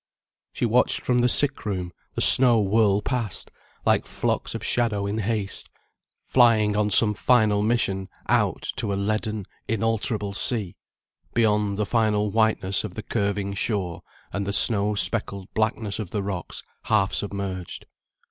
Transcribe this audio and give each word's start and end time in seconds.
She 0.51 0.65
watched 0.65 1.01
from 1.01 1.19
the 1.21 1.29
sick 1.29 1.63
room 1.63 1.91
the 2.15 2.21
snow 2.21 2.59
whirl 2.59 3.03
past, 3.03 3.51
like 3.85 4.07
flocks 4.07 4.55
of 4.55 4.65
shadows 4.65 5.07
in 5.07 5.19
haste, 5.19 5.69
flying 6.25 6.75
on 6.75 6.89
some 6.89 7.13
final 7.13 7.61
mission 7.61 8.07
out 8.27 8.67
to 8.77 8.91
a 8.91 8.95
leaden 8.95 9.45
inalterable 9.67 10.33
sea, 10.33 10.75
beyond 11.35 11.77
the 11.77 11.85
final 11.85 12.31
whiteness 12.31 12.83
of 12.83 12.95
the 12.95 13.03
curving 13.03 13.53
shore, 13.53 14.01
and 14.33 14.47
the 14.47 14.53
snow 14.53 14.95
speckled 14.95 15.53
blackness 15.53 15.99
of 15.99 16.09
the 16.09 16.23
rocks 16.23 16.63
half 16.85 17.13
submerged. 17.13 17.85